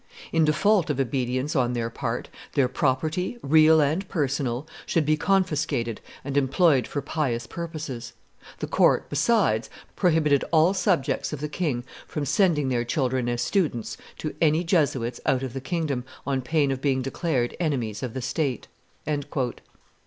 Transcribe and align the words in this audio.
In 0.31 0.45
default 0.45 0.89
of 0.89 0.99
obedience 0.99 1.55
on 1.55 1.73
their 1.73 1.91
part, 1.91 2.27
their 2.53 2.67
property, 2.67 3.37
real 3.43 3.79
and 3.79 4.09
personal, 4.09 4.65
should 4.87 5.05
be 5.05 5.15
confiscated 5.15 6.01
and 6.25 6.35
employed 6.35 6.87
for 6.87 7.03
pious 7.03 7.45
purposes. 7.45 8.13
The 8.61 8.65
court, 8.65 9.11
besides, 9.11 9.69
prohibited 9.95 10.43
all 10.51 10.73
subjects 10.73 11.33
of 11.33 11.39
the 11.39 11.47
king 11.47 11.83
from 12.07 12.25
sending 12.25 12.69
their 12.69 12.83
children 12.83 13.29
as 13.29 13.43
students 13.43 13.95
to 14.17 14.33
any 14.41 14.63
Jesuits 14.63 15.21
out 15.23 15.43
of 15.43 15.53
the 15.53 15.61
kingdom, 15.61 16.03
on 16.25 16.41
pain 16.41 16.71
of 16.71 16.81
being 16.81 17.03
declared 17.03 17.55
enemies 17.59 18.01
of 18.01 18.15
the 18.15 18.23
state." 18.23 18.67